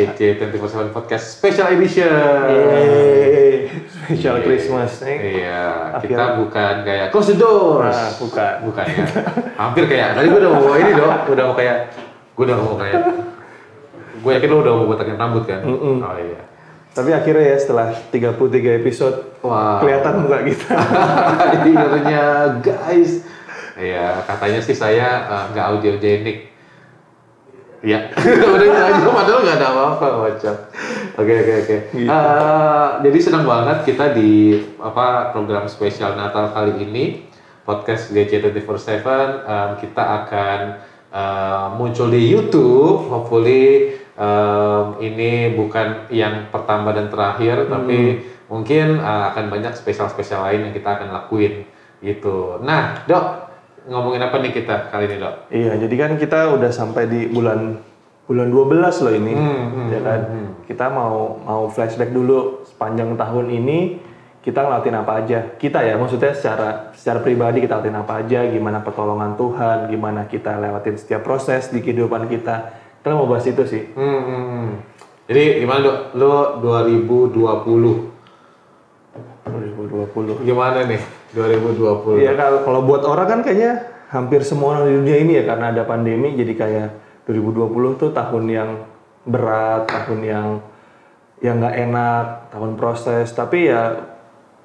[0.00, 2.08] GC 24/7 Podcast Special Edition.
[2.48, 4.44] Yeay, special Iya.
[4.44, 5.18] Christmas nih.
[5.44, 5.62] Iya,
[5.92, 7.92] Akhirnya- kita bukan kayak close the doors.
[7.92, 8.52] Nah, bukan.
[8.64, 9.04] Bukan ya.
[9.56, 10.08] Hampir kayak.
[10.16, 11.76] Tadi gue udah mau ini dong, udah mau kayak
[12.32, 13.02] gue udah mau kayak
[14.16, 15.60] gue yakin lo udah mau botakin rambut kan?
[15.60, 15.96] Mm-mm.
[16.00, 16.40] Oh iya.
[16.90, 18.34] Tapi akhirnya ya setelah 33
[18.76, 19.78] episode Wah.
[19.78, 20.74] kelihatan muka kita.
[21.54, 22.24] Akhirnya
[22.58, 23.22] guys.
[23.76, 26.38] Iya, katanya sih saya eh, nggak audiogenik.
[27.80, 28.12] Iya,
[28.54, 30.54] udah itu aja, padahal nggak ada apa-apa macam.
[31.16, 31.76] Oke oke oke.
[31.96, 32.12] Gitu.
[32.12, 37.24] Eh, jadi senang banget kita di apa program spesial Natal kali ini
[37.64, 40.60] podcast GC 24/7 em, kita akan
[41.08, 43.08] eh, muncul di YouTube.
[43.08, 50.68] Hopefully em, ini bukan yang pertama dan terakhir, tapi mungkin eh, akan banyak spesial-spesial lain
[50.68, 51.64] yang kita akan lakuin
[52.04, 52.60] gitu.
[52.60, 53.49] Nah, dok
[53.90, 55.34] ngomongin apa nih kita kali ini dok?
[55.50, 57.82] iya, jadi kan kita udah sampai di bulan
[58.30, 59.34] bulan 12 loh ini.
[59.34, 60.20] Hmm, hmm, ya kan?
[60.30, 63.98] hmm, Kita mau mau flashback dulu sepanjang tahun ini
[64.46, 65.38] kita ngelatin apa aja.
[65.58, 70.62] Kita ya maksudnya secara secara pribadi kita ngelatin apa aja, gimana pertolongan Tuhan, gimana kita
[70.62, 72.70] lewatin setiap proses di kehidupan kita.
[73.02, 73.90] Kita mau bahas itu sih.
[73.98, 74.70] Hmm, hmm, hmm.
[75.26, 75.98] Jadi gimana dok?
[76.14, 78.06] Lo 2020
[79.50, 80.46] 2020.
[80.46, 81.02] gimana nih
[81.34, 82.22] 2020?
[82.22, 85.70] Iya kalau kalau buat orang kan kayaknya hampir semua orang di dunia ini ya karena
[85.70, 86.88] ada pandemi jadi kayak
[87.30, 88.70] 2020 tuh tahun yang
[89.22, 90.48] berat, tahun yang
[91.40, 93.30] yang nggak enak, tahun proses.
[93.32, 94.10] Tapi ya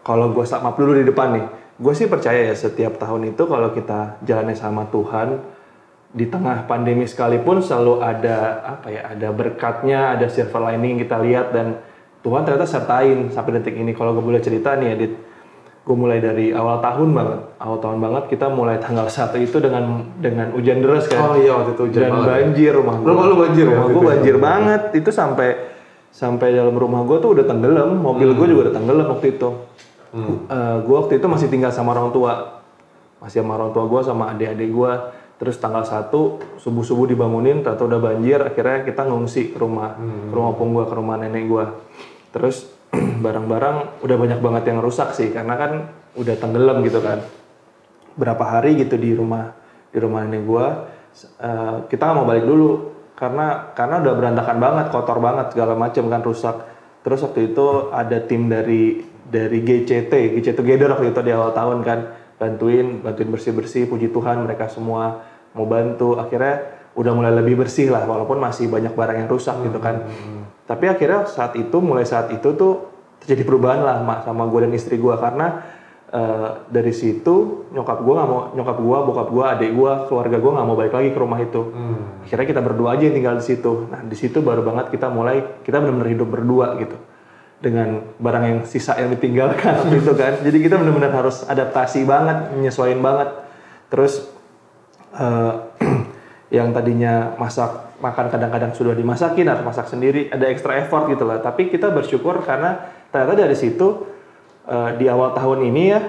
[0.02, 1.45] kalau gue sama dulu di depan nih,
[1.77, 5.39] gue sih percaya ya setiap tahun itu kalau kita jalannya sama Tuhan
[6.16, 11.52] di tengah pandemi sekalipun selalu ada apa ya, ada berkatnya, ada silver lining kita lihat
[11.52, 11.80] dan
[12.23, 13.93] Tuhan ternyata sertain sampai detik ini.
[13.93, 15.13] Kalau gue boleh cerita nih, Edit,
[15.86, 20.02] gue mulai dari awal tahun banget, awal tahun banget kita mulai tanggal satu itu dengan
[20.17, 21.21] dengan hujan deras kan.
[21.21, 22.26] Oh iya waktu itu hujan dan banget.
[22.26, 23.05] banjir rumah gue.
[23.05, 24.82] Rumah lu banjir ya Rumah waktu gue banjir banget.
[24.98, 25.49] Itu sampai
[26.10, 28.02] sampai dalam rumah gue tuh udah tenggelam.
[28.02, 29.49] Mobil gue juga udah tenggelam waktu itu.
[30.82, 32.65] gue waktu itu masih tinggal sama orang tua.
[33.21, 34.93] Masih sama orang tua gue sama adik-adik gue.
[35.36, 36.10] Terus tanggal 1
[36.64, 38.39] subuh-subuh dibangunin, ternyata udah banjir.
[38.42, 41.65] Akhirnya kita ngungsi ke rumah, ke rumah opung gue, ke rumah nenek gue.
[42.33, 42.71] Terus
[43.25, 45.71] barang-barang udah banyak banget yang rusak sih, karena kan
[46.13, 47.25] udah tenggelam gitu kan.
[48.13, 49.58] Berapa hari gitu di rumah
[49.89, 50.91] di rumah nenek gua
[51.39, 56.03] eh, kita nggak mau balik dulu karena karena udah berantakan banget kotor banget segala macam
[56.11, 56.55] kan rusak.
[57.02, 61.80] Terus waktu itu ada tim dari dari GCT GC Together waktu itu di awal tahun
[61.81, 61.99] kan
[62.36, 65.23] bantuin bantuin bersih bersih puji Tuhan mereka semua
[65.55, 66.19] mau bantu.
[66.19, 70.07] Akhirnya udah mulai lebih bersih lah walaupun masih banyak barang yang rusak gitu kan.
[70.65, 72.95] Tapi akhirnya saat itu mulai saat itu tuh
[73.25, 75.65] terjadi perubahan lah Ma, sama gue dan istri gue karena
[76.13, 80.52] eh, dari situ nyokap gue nggak mau nyokap gue bokap gue adik gue keluarga gue
[80.53, 81.61] nggak mau balik lagi ke rumah itu.
[81.73, 82.21] Hmm.
[82.21, 83.73] akhirnya kita berdua aja yang tinggal di situ.
[83.89, 86.97] Nah di situ baru banget kita mulai kita benar-benar hidup berdua gitu.
[87.55, 90.33] Dengan barang yang sisa yang ditinggalkan waktu itu kan.
[90.45, 93.30] Jadi kita benar-benar harus adaptasi banget menyesuaikan banget.
[93.89, 94.30] Terus
[95.17, 95.53] eh,
[96.55, 101.43] yang tadinya masak makan kadang-kadang sudah dimasakin harus masak sendiri ada extra effort gitu lah.
[101.43, 104.08] Tapi kita bersyukur karena ternyata dari situ
[104.64, 105.99] eh, di awal tahun ini ya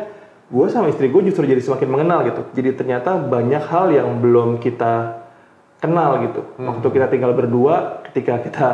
[0.46, 2.42] gue sama istri gue justru jadi semakin mengenal gitu.
[2.54, 5.26] Jadi ternyata banyak hal yang belum kita
[5.82, 6.46] kenal gitu.
[6.62, 8.68] Waktu kita tinggal berdua ketika kita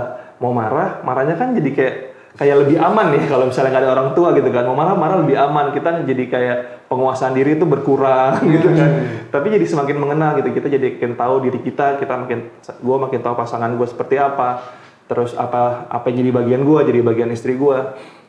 [0.45, 1.97] mau marah marahnya kan jadi kayak
[2.33, 4.65] kayak lebih aman nih kalau misalnya nggak ada orang tua gitu kan.
[4.65, 5.73] Mau marah marah lebih aman.
[5.77, 8.91] Kita jadi kayak penguasaan diri itu berkurang gitu kan.
[9.29, 10.49] Tapi jadi semakin mengenal gitu.
[10.57, 14.65] Kita jadi makin tahu diri kita kita makin gue makin tahu pasangan gue seperti apa.
[15.09, 17.79] Terus apa apa yang jadi bagian gue jadi bagian istri gue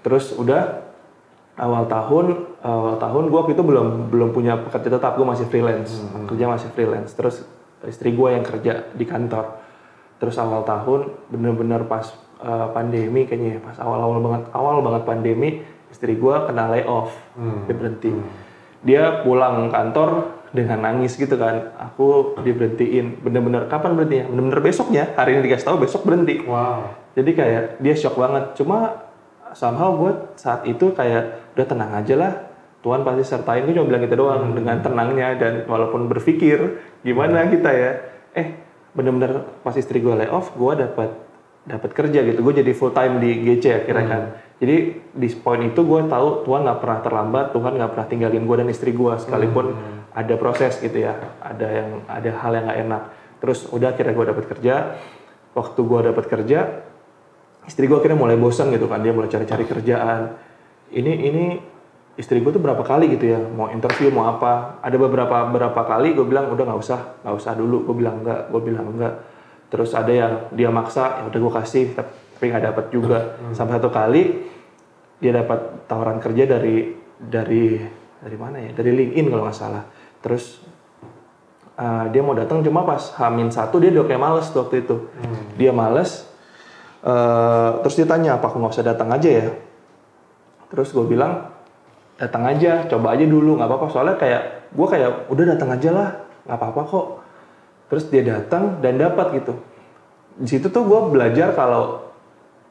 [0.03, 0.84] terus udah
[1.56, 5.16] awal tahun awal tahun gue waktu itu belum belum punya pekerja tetap.
[5.16, 6.03] Gue masih freelance.
[6.28, 7.16] Kerja masih freelance.
[7.16, 7.47] Terus
[7.88, 9.63] istri gue yang kerja di kantor.
[10.19, 15.50] Terus awal tahun bener-bener pas uh, pandemi kayaknya ya, pas awal-awal banget awal banget pandemi
[15.94, 17.13] istri gue kena layoff.
[17.69, 18.12] Dia berhenti.
[18.84, 21.72] Dia pulang kantor dengan nangis gitu kan.
[21.78, 23.22] Aku diberhentiin.
[23.22, 24.25] Bener-bener kapan berhentinya?
[24.34, 25.13] Bener-bener besoknya.
[25.13, 26.42] Hari ini dikasih tahu besok berhenti.
[26.44, 27.06] Wow.
[27.13, 28.57] jadi kayak dia shock banget.
[28.57, 29.06] Cuma
[29.54, 32.34] somehow gue saat itu kayak udah tenang aja lah.
[32.81, 33.63] Tuhan pasti sertain.
[33.69, 37.92] Gue cuma bilang gitu doang dengan tenangnya dan walaupun berpikir gimana kita ya.
[38.34, 38.48] Eh
[38.94, 41.10] bener-bener pas istri gue lay off gue dapat
[41.63, 42.39] dapat kerja gitu.
[42.44, 44.24] Gue jadi full time di GC akhirnya kan.
[44.60, 44.75] Jadi
[45.15, 48.68] di poin itu gue tahu Tuhan nggak pernah terlambat Tuhan nggak pernah tinggalin gue dan
[48.71, 49.75] istri gue sekalipun
[50.12, 51.15] ada proses gitu ya.
[51.39, 53.04] Ada yang ada hal yang nggak enak.
[53.44, 54.75] Terus udah akhirnya gue dapat kerja.
[55.54, 56.60] Waktu gue dapat kerja
[57.63, 59.00] istri gue akhirnya mulai bosan gitu kan.
[59.00, 60.36] Dia mulai cari-cari kerjaan.
[60.94, 61.44] Ini ini
[62.13, 64.83] istri gue tuh berapa kali gitu ya mau interview mau apa.
[64.83, 67.88] Ada beberapa beberapa kali gue bilang udah nggak usah nggak usah dulu.
[67.88, 69.16] Gue bilang enggak gue bilang enggak
[69.74, 73.42] terus ada yang dia maksa ya udah gue kasih tapi nggak dapat juga.
[73.58, 74.46] Sampai satu kali
[75.18, 77.81] dia dapat tawaran kerja dari dari
[78.22, 78.70] dari mana ya?
[78.78, 79.81] Dari LinkedIn kalau nggak salah.
[80.22, 80.62] Terus
[81.81, 85.10] uh, dia mau datang cuma pas Hamin satu dia udah kayak males tuh waktu itu.
[85.58, 86.30] Dia males
[87.02, 89.50] uh, terus dia tanya apa aku nggak usah datang aja ya?
[90.69, 91.50] Terus gue bilang
[92.22, 93.90] datang aja coba aja dulu nggak apa-apa.
[93.90, 96.10] Soalnya kayak gue kayak udah datang aja lah
[96.46, 97.08] nggak apa-apa kok
[97.94, 99.54] terus dia datang dan dapat gitu.
[100.42, 102.10] Di situ tuh gue belajar kalau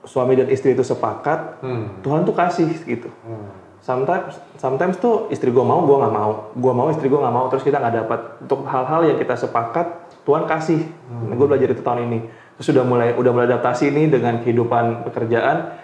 [0.03, 2.03] suami dan istri itu sepakat Hmm.
[2.03, 3.07] Tuhan tuh kasih gitu.
[3.23, 3.63] Hmm.
[3.83, 6.51] sometimes sometimes tuh istri gue mau gue nggak mau.
[6.59, 8.21] Gue mau istri gue nggak mau terus kita nggak dapat.
[8.43, 9.87] Untuk hal-hal yang kita sepakat
[10.27, 10.83] Tuhan kasih.
[11.11, 12.19] Nah, gue belajar itu tahun ini.
[12.59, 15.79] Terus udah mulai udah mulai adaptasi ini dengan kehidupan pekerjaan.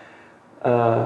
[0.62, 1.00] Eh,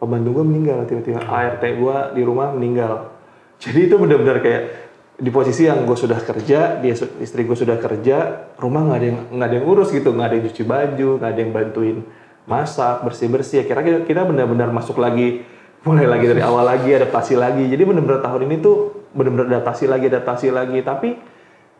[0.00, 1.20] pembantu gue meninggal tiba-tiba.
[1.24, 3.12] ART gue di rumah meninggal.
[3.64, 4.83] Jadi itu benar-benar kayak
[5.24, 6.94] di posisi yang gue sudah kerja dia
[7.24, 10.12] istri gue sudah kerja rumah nggak ada yang nggak ada yang urus gitu.
[10.12, 11.96] Nggak ada yang cuci baju nggak ada yang bantuin
[12.44, 15.48] masak bersih bersih akhirnya kita, kita benar-benar masuk lagi
[15.88, 17.64] mulai lagi dari awal lagi adaptasi lagi.
[17.72, 18.76] Jadi benar-benar tahun ini tuh
[19.16, 20.78] benar-benar adaptasi lagi adaptasi lagi.
[20.84, 21.08] Tapi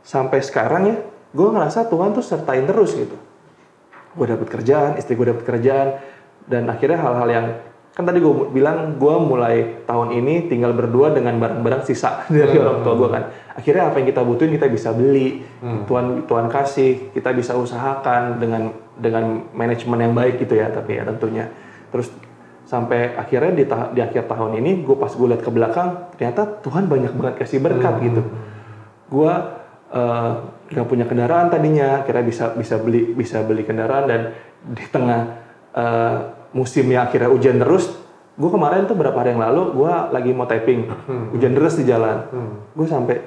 [0.00, 0.96] sampai sekarang ya
[1.36, 3.16] gue ngerasa Tuhan tuh sertain terus gitu.
[4.16, 6.00] Gue dapet kerjaan, istri gue dapet kerjaan,
[6.46, 7.46] dan akhirnya hal-hal yang
[7.94, 12.82] kan tadi gue bilang gue mulai tahun ini tinggal berdua dengan barang-barang sisa dari orang
[12.82, 13.22] tua gue kan.
[13.54, 18.74] Akhirnya apa yang kita butuhin kita bisa beli, Tuhan Tuhan kasih, kita bisa usahakan dengan
[18.98, 21.46] dengan manajemen yang baik gitu ya tapi ya tentunya.
[21.94, 22.10] Terus
[22.64, 26.64] sampai akhirnya di, ta- di akhir tahun ini gue pas gue lihat ke belakang ternyata
[26.64, 28.24] Tuhan banyak banget kasih berkat gitu
[29.12, 29.32] gue
[29.92, 30.30] eh,
[30.72, 34.20] nggak punya kendaraan tadinya kira bisa bisa beli bisa beli kendaraan dan
[34.64, 35.20] di tengah
[35.76, 36.16] eh,
[36.54, 37.90] musim yang akhirnya hujan terus
[38.34, 40.86] gue kemarin tuh berapa hari yang lalu gue lagi mau typing.
[41.34, 42.30] Hujan deras di jalan.
[42.74, 43.20] Gue sampai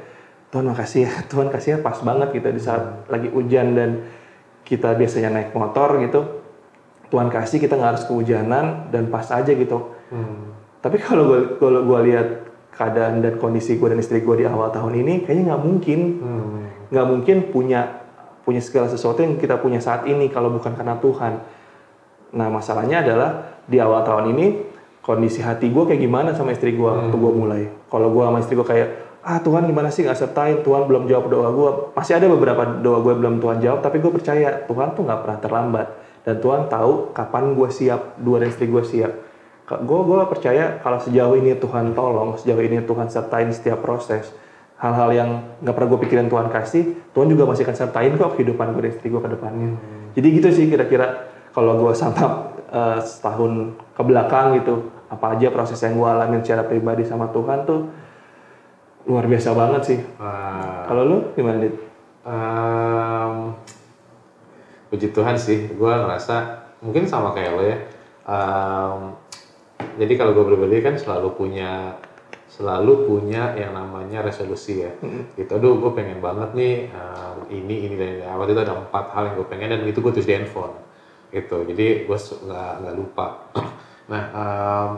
[0.47, 1.11] Tuhan makasih ya.
[1.31, 3.89] Tuhan kasihnya pas banget gitu di saat lagi hujan dan
[4.67, 6.43] kita biasanya naik motor gitu
[7.07, 9.95] Tuhan kasih kita nggak harus kehujanan dan pas aja gitu.
[10.07, 10.55] Hmm.
[10.79, 12.27] tapi kalau gue kalau gue lihat
[12.71, 16.59] keadaan dan kondisi gue dan istri gue di awal tahun ini, kayaknya nggak mungkin, Hmm.
[16.93, 18.05] nggak mungkin punya
[18.45, 21.33] punya segala sesuatu yang kita punya saat ini kalau bukan karena Tuhan.
[22.35, 24.45] Nah masalahnya adalah di awal tahun ini
[25.03, 27.63] kondisi hati gue kayak gimana sama istri gue waktu gue mulai.
[27.87, 28.89] Kalau gue sama istri gue kayak
[29.23, 30.63] ah Tuhan gimana sih nggak sertain?
[30.63, 31.69] Tuhan belum jawab doa gue.
[31.95, 35.39] Masih ada beberapa doa gue belum Tuhan jawab, tapi gue percaya Tuhan tuh nggak pernah
[35.39, 35.87] terlambat.
[36.27, 39.11] Dan Tuhan tahu kapan gue siap, dua dan istri gue siap.
[39.67, 44.31] Gue gue percaya kalau sejauh ini Tuhan tolong sejauh ini Tuhan sertain setiap proses
[44.77, 45.29] hal-hal yang
[45.59, 48.91] nggak pernah gue pikirin Tuhan kasih Tuhan juga masih akan sertain kok kehidupan gue dan
[48.95, 49.75] istri gue ke depannya.
[50.15, 51.26] Jadi gitu sih kira-kira
[51.57, 56.69] kalau gue santap eh, setahun ke belakang gitu apa aja proses yang gue alamin secara
[56.69, 57.89] pribadi sama Tuhan tuh
[59.09, 60.85] luar biasa banget sih Wah.
[60.85, 61.87] kalau lu gimana dit?
[62.27, 63.55] Em,
[64.91, 66.35] puji Tuhan sih, gue ngerasa
[66.83, 67.77] mungkin sama kayak lo ya.
[68.27, 68.99] Em,
[69.95, 71.95] jadi kalau gue pribadi kan selalu punya
[72.51, 74.91] selalu punya yang namanya resolusi ya.
[75.39, 78.23] Gitu, aduh gue pengen banget nih em, ini ini dan ini.
[78.27, 80.75] Waktu itu ada empat hal yang gue pengen dan itu gue tulis di handphone.
[81.27, 83.51] Gitu, jadi gue nggak nggak lupa.
[84.11, 84.89] nah, em,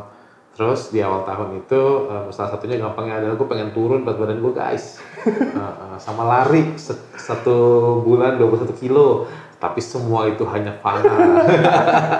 [0.53, 4.39] terus di awal tahun itu em, salah satunya gampangnya adalah gue pengen turun berat badan
[4.41, 4.85] gue guys.
[5.29, 6.79] Eh, eh, sama lari
[7.19, 7.57] satu
[8.07, 9.27] bulan 21 kilo.
[9.59, 11.43] Tapi semua itu hanya fana.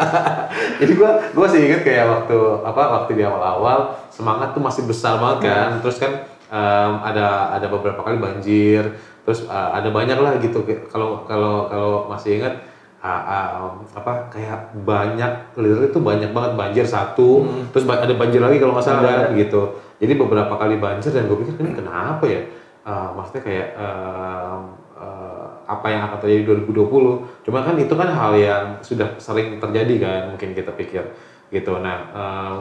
[0.84, 2.36] Jadi gua gua sih inget kayak waktu
[2.68, 5.80] apa waktu di awal-awal semangat tuh masih besar banget kan.
[5.80, 8.92] Terus kan em, ada ada beberapa kali banjir.
[9.24, 10.68] Terus eh, ada banyak lah gitu.
[10.92, 12.60] Kalau kalau kalau masih ingat
[13.00, 18.44] ah, ah, apa kayak banyak literally itu banyak banget banjir satu terus ba- ada banjir
[18.44, 19.62] lagi kalau nggak salah kan, gitu.
[20.00, 22.44] Jadi beberapa kali banjir dan gue pikir ini kenapa ya?
[22.84, 24.62] Eh, maksudnya kayak em,
[25.00, 29.96] eh, apa yang akan terjadi 2020 cuma kan itu kan hal yang sudah sering terjadi
[30.00, 31.03] kan mungkin kita pikir
[31.51, 31.79] gitu.
[31.79, 32.12] Nah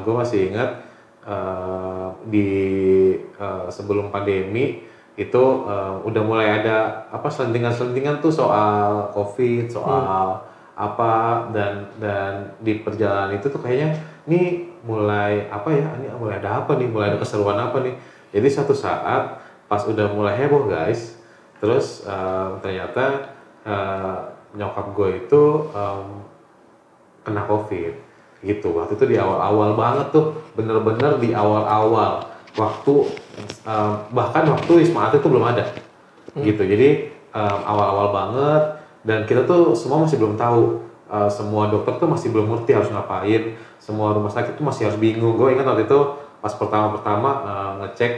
[0.02, 0.71] gue masih ingat
[1.26, 2.49] eh, di
[3.38, 4.87] eh, sebelum pandemi
[5.19, 10.47] itu eh, udah mulai ada apa selentingan-selentingan tuh soal covid soal
[10.79, 13.99] apa dan dan di perjalanan itu tuh kayaknya
[14.31, 17.99] ini mulai apa ya ini mulai ada apa nih mulai ada keseruan apa nih.
[18.31, 21.19] Jadi satu saat pas udah mulai heboh guys
[21.59, 23.35] terus em, ternyata
[23.67, 24.19] eh,
[24.55, 25.43] nyokap gue itu
[25.75, 26.07] em,
[27.27, 27.99] kena covid.
[28.39, 32.23] Gitu waktu itu di awal-awal banget tuh bener-bener di awal-awal
[32.59, 32.95] waktu
[33.62, 35.65] em, bahkan waktu wisma atlet itu belum ada.
[36.35, 36.62] Gitu.
[36.67, 38.62] Jadi em, awal-awal banget
[39.07, 42.93] dan kita tuh semua masih belum tahu Eh, semua dokter tuh masih belum ngerti harus
[42.93, 45.41] ngapain semua rumah sakit tuh masih harus bingung.
[45.41, 46.00] Gue ingat waktu itu
[46.45, 48.12] pas pertama-pertama eh, ngecek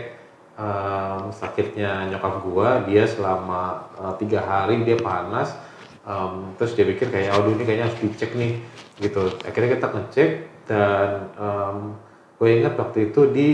[0.59, 3.87] em, sakitnya nyokap gua dia selama
[4.18, 5.54] tiga hari dia panas
[6.00, 8.56] Um, terus dia pikir kayak, aduh ini kayaknya harus dicek nih,
[9.04, 9.37] gitu.
[9.44, 10.30] Akhirnya kita ngecek
[10.64, 11.92] dan um,
[12.40, 13.49] gue ingat waktu itu di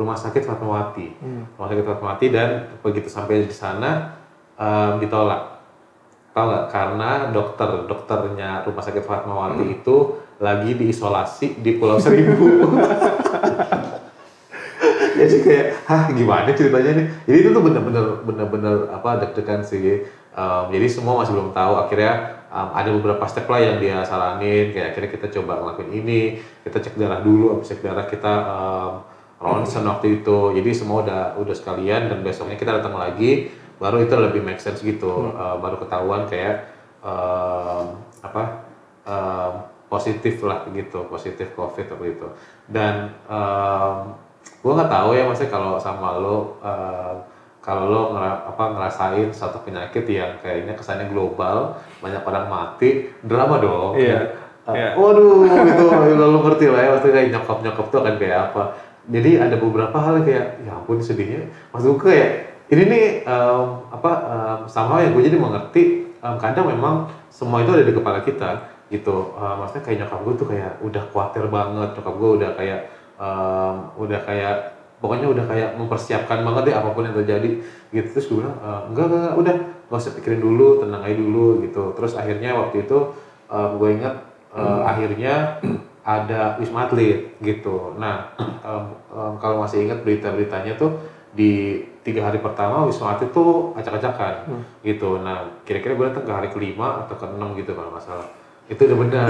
[0.00, 1.12] rumah sakit Fatmawati,
[1.60, 4.16] rumah sakit Fatmawati dan begitu sampai di sana
[4.56, 5.60] um, ditolak.
[6.32, 6.64] Tahu nggak?
[6.72, 12.80] Karena dokter dokternya rumah sakit Fatmawati itu lagi diisolasi di Pulau Seribu.
[15.20, 17.06] jadi kayak hah gimana ceritanya nih?
[17.28, 20.08] Jadi itu tuh bener-bener bener-bener apa deg-degan sih.
[20.32, 21.76] Um, jadi semua masih belum tahu.
[21.76, 24.72] Akhirnya um, ada beberapa step lah yang dia saranin.
[24.72, 26.20] Kayak akhirnya kita coba ngelakuin ini
[26.64, 28.92] kita cek darah dulu habis cek darah kita um,
[29.40, 30.52] ronsen waktu itu.
[30.52, 33.48] Jadi semua udah udah sekalian dan besoknya kita datang lagi
[33.80, 35.32] baru itu lebih make sense gitu.
[35.32, 36.68] Uh, baru ketahuan kayak
[37.00, 38.68] um, apa
[39.08, 39.52] um,
[39.88, 42.28] positif lah gitu positif covid waktu itu.
[42.68, 44.12] Dan um,
[44.60, 47.16] gue nggak tahu ya maksudnya kalau sama lo uh,
[47.60, 53.56] kalau lo ngera- apa ngerasain satu penyakit yang kayaknya kesannya global banyak orang mati drama
[53.56, 53.96] dong.
[53.96, 54.20] Iya.
[54.68, 54.92] Uh, Iya.
[54.94, 55.82] waduh itu
[56.14, 58.62] lo, ngerti lah ya maksudnya nyokap nyokap tuh akan kayak apa
[59.10, 61.50] jadi ada beberapa hal yang kayak ya ampun sedihnya.
[61.74, 62.30] Gue kayak
[62.70, 65.82] ini nih um, apa um, sama yang gue jadi mengerti
[66.22, 69.34] um, kadang memang semua itu ada di kepala kita gitu.
[69.34, 72.80] Uh, maksudnya kayak nyokap gue tuh kayak udah khawatir banget nyokap gue udah kayak
[73.18, 74.56] um, udah kayak
[75.02, 77.50] pokoknya udah kayak mempersiapkan banget deh apa pun yang terjadi
[77.90, 78.06] gitu.
[78.14, 79.54] Terus gue bilang "Eh, enggak enggak enggak, udah
[79.90, 81.84] nggak usah pikirin dulu tenang aja dulu gitu.
[81.98, 82.98] Terus akhirnya waktu itu
[83.50, 84.14] um, gue ingat
[84.54, 85.58] uh, akhirnya
[86.04, 87.96] ada wisma atlet gitu.
[88.00, 88.32] Nah
[88.64, 90.96] um, um, kalau masih ingat berita-beritanya tuh
[91.30, 94.48] di tiga hari pertama wisma atlet tuh acak-acakan
[94.80, 95.20] gitu.
[95.20, 98.28] Nah kira-kira gue datang ke hari kelima atau ke enam gitu kalau nggak salah.
[98.70, 99.26] Itu udah benar.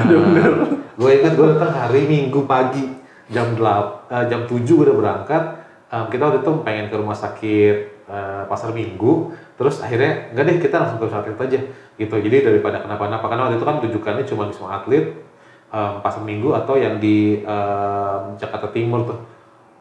[1.01, 2.85] Gue ingat gue datang hari minggu pagi
[3.33, 5.43] jam 8, eh, jam 7 gue udah berangkat.
[5.91, 9.33] Em, kita waktu itu pengen ke rumah sakit eh, pasar minggu.
[9.57, 11.61] Terus akhirnya enggak deh kita langsung ke rumah sakit aja
[11.97, 12.15] gitu.
[12.21, 15.30] Jadi daripada kenapa-napa karena waktu itu kan tujukannya cuma di semua atlet
[15.71, 19.19] em, pasar minggu atau yang di em, Jakarta Timur tuh.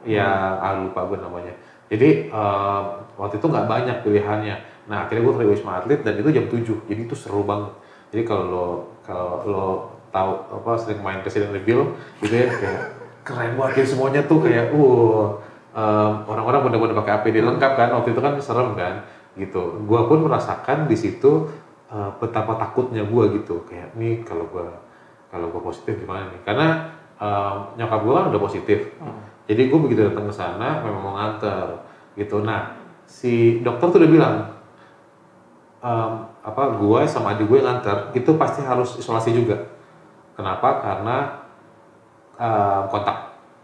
[0.07, 0.31] Yang
[0.63, 1.53] ah, lupa gue namanya.
[1.89, 2.83] Jadi em,
[3.17, 4.55] waktu itu nggak banyak pilihannya.
[4.89, 7.73] Nah akhirnya gue ke Wisma Atlet dan itu jam 7 jadi itu seru banget.
[8.09, 8.67] Jadi kalau lo
[9.05, 9.65] kalau lo
[10.09, 11.93] tahu apa sering main Resident Evil
[12.25, 12.81] gitu ya kayak
[13.21, 13.73] keren banget.
[13.81, 15.37] Kayak semuanya tuh kayak uh
[15.75, 17.89] em, orang-orang bener-bener pakai APD lengkap kan.
[17.93, 19.05] Waktu itu kan serem kan
[19.37, 19.83] gitu.
[19.87, 21.47] Gua pun merasakan di situ
[21.89, 23.63] eh, betapa takutnya gua gitu.
[23.69, 24.67] Kayak nih kalau gua
[25.29, 26.67] kalau gua positif gimana nih karena
[27.17, 28.79] em, nyokap gua kan udah positif
[29.45, 31.81] jadi gua begitu datang ke sana memang mau nganter
[32.13, 32.73] gitu nah
[33.05, 34.35] si dokter tuh udah bilang
[35.81, 39.59] em, apa gue sama adik gue nganter itu pasti harus isolasi juga.
[40.35, 40.79] Kenapa?
[40.81, 41.15] Karena
[42.39, 43.17] em, kontak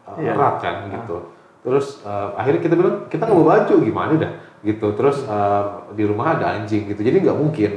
[0.05, 0.31] eh, Iya.
[0.37, 1.17] erat kan gitu.
[1.65, 4.87] Terus em, akhirnya kita bilang kita nggak bawa baju gimana dah gitu.
[4.95, 7.01] Terus em, di rumah ada anjing gitu.
[7.01, 7.71] Jadi nggak mungkin.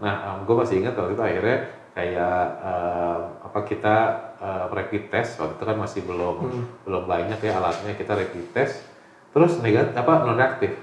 [0.00, 1.56] Nah gue masih ingat waktu itu akhirnya
[1.98, 3.96] kayak em, apa kita
[4.38, 6.36] em, rapid test waktu itu kan masih belum
[6.86, 8.86] belum banyak ya alatnya kita rapid test.
[9.34, 10.78] Terus negatif apa non reaktif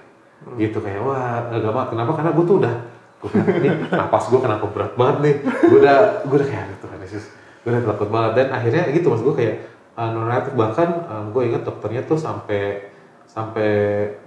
[0.59, 1.87] gitu kayak wah banget.
[1.95, 2.11] Kenapa?
[2.19, 2.75] Karena gue tuh udah
[3.23, 5.35] gue ini napas gue kenapa berat banget nih?
[5.71, 7.25] Gue udah gue udah kayak gitu kan Yesus
[7.63, 8.31] gue udah takut banget.
[8.35, 9.55] Dan akhirnya gitu mas gue kayak
[9.95, 10.89] uh, non reaktif bahkan
[11.31, 12.91] gue ingat dokternya tuh sampai
[13.31, 13.71] sampai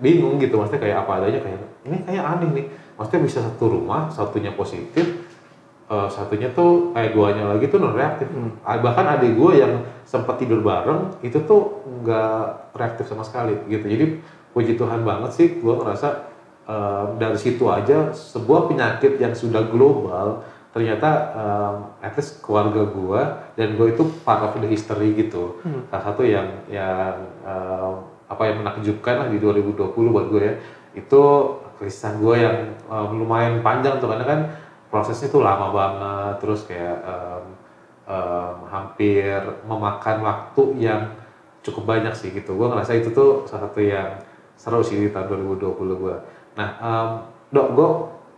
[0.01, 0.57] bingung gitu.
[0.57, 2.67] Maksudnya kayak apa adanya kayak ini kayak aneh nih.
[2.97, 5.28] Maksudnya bisa satu rumah satunya positif
[5.89, 8.29] eh, satunya tuh kayak duanya lagi tuh non reaktif
[8.65, 9.73] bahkan adik gue yang
[10.05, 13.85] sempat tidur bareng itu tuh nggak reaktif sama sekali gitu.
[13.85, 14.07] Jadi
[14.53, 16.09] puji Tuhan banget sih gue ngerasa
[16.69, 20.45] eh, dari situ aja sebuah penyakit yang sudah global
[20.79, 23.21] ternyata em, at least keluarga gue
[23.57, 25.59] dan gue itu part of the history gitu.
[25.89, 27.93] Salah satu yang yang em,
[28.29, 30.55] apa yang menakjubkan lah di 2020 buat gue ya.
[30.95, 31.23] Itu
[31.81, 34.41] kisah gue yang em, lumayan panjang tuh karena kan
[34.89, 37.45] prosesnya tuh lama banget terus kayak em,
[38.09, 39.37] em, hampir
[39.69, 41.03] memakan waktu yang
[41.61, 42.57] cukup banyak sih gitu.
[42.57, 44.17] Gue ngerasa itu tuh salah satu yang
[44.59, 46.17] seru sih di tahun 2020 gue
[46.59, 47.09] nah em,
[47.55, 47.89] dok gue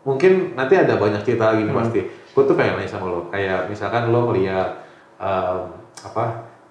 [0.05, 2.01] mungkin nanti ada banyak cerita lagi nih pasti.
[2.31, 4.69] Gue tuh pengen nanya sama lo kayak misalkan lo ngeliat
[5.17, 5.61] em,
[6.05, 6.25] apa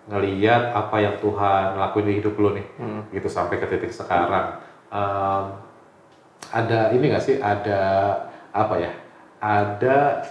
[0.10, 2.66] ngeliat apa yang Tuhan lakuin di hidup lo nih
[3.14, 4.60] gitu sampai ke titik sekarang.
[4.92, 5.44] Em,
[6.50, 7.38] ada ini gak sih?
[7.38, 7.82] Ada
[8.50, 8.90] apa ya
[9.40, 10.24] ada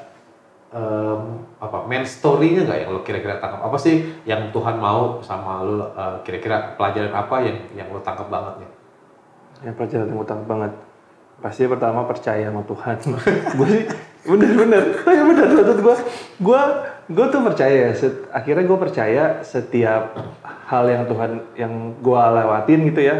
[0.69, 1.21] em,
[1.59, 5.91] apa main story-nya nggak yang lo kira-kira tangkap apa sih yang Tuhan mau sama lo
[5.91, 8.71] eh, kira-kira pelajaran apa yang yang lo tangkap banget nih
[9.59, 10.71] Ya pelajaran yang utang banget.
[11.39, 12.95] Pasti pertama percaya sama Tuhan.
[13.59, 13.83] gue sih
[14.23, 15.97] bener-bener, ya bener menurut gue,
[16.39, 16.61] gue
[17.11, 17.77] gue tuh percaya.
[17.87, 20.15] ya, Set- akhirnya gue percaya setiap
[20.63, 23.17] hal yang Tuhan yang gue lewatin gitu ya.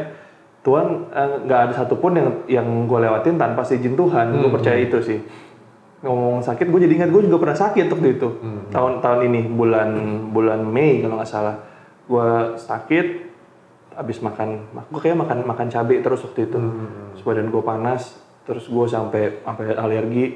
[0.63, 4.31] Tuhan eh, nggak ada satupun yang yang gue lewatin tanpa seizin Tuhan.
[4.39, 5.19] Gue percaya itu sih.
[5.99, 8.29] Ngomong sakit gue jadi ingat gue juga pernah sakit waktu itu.
[8.71, 9.91] Tahun tahun ini bulan
[10.31, 11.57] bulan Mei kalau nggak salah.
[12.07, 13.07] Gue sakit
[13.99, 16.59] habis makan gue kayak makan makan cabai terus waktu itu.
[17.15, 18.15] Terus badan gue panas
[18.47, 20.27] terus gue sampai sampai alergi.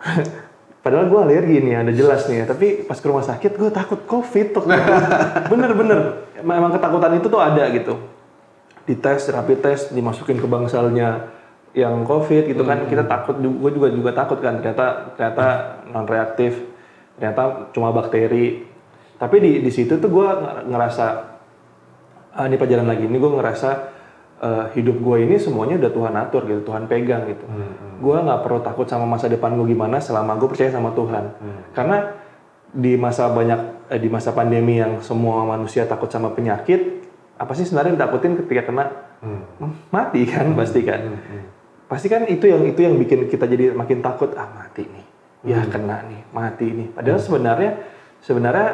[0.84, 2.44] Padahal gue alergi nih ada jelas nih ya.
[2.48, 4.92] Tapi pas ke rumah sakit gue takut covid waktu itu.
[5.52, 6.00] bener-bener
[6.40, 8.00] emang ketakutan itu tuh ada gitu.
[8.88, 11.39] Dites rapid test dimasukin ke bangsalnya
[11.70, 15.46] yang covid gitu kan kita takut gue juga juga takut kan ternyata ternyata
[15.94, 16.66] non reaktif
[17.20, 18.66] ternyata cuma bakteri.
[19.20, 20.28] Tapi di di situ tuh gue
[20.72, 21.06] ngerasa
[22.32, 23.70] ah, ini pelajaran lagi ini gue ngerasa
[24.40, 27.44] eh, hidup gue ini semuanya udah Tuhan atur gitu Tuhan pegang gitu.
[28.00, 31.24] Gue nggak perlu takut sama masa depan gue gimana selama gue percaya sama Tuhan.
[31.76, 32.16] Karena
[32.72, 37.04] di masa banyak eh, di masa pandemi yang semua manusia takut sama penyakit
[37.36, 38.84] apa sih sebenarnya yang ditakutin ketika kena?
[39.20, 41.12] Hmm, mati kan pasti kan
[41.90, 45.04] pasti kan itu yang itu yang bikin kita jadi makin takut ah mati nih
[45.42, 46.88] ya kena nih mati nih.
[46.94, 47.72] Padahal sebenarnya
[48.22, 48.68] sebenarnya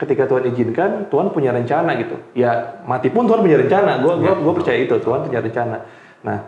[0.00, 2.16] ketika Tuhan izinkan Tuhan punya rencana gitu.
[2.32, 4.00] Ya mati pun Tuhan punya rencana.
[4.00, 5.84] Gue gua, gua percaya itu Tuhan punya rencana.
[6.24, 6.38] Nah